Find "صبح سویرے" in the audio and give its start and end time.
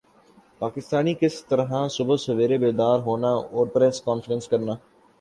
1.91-2.57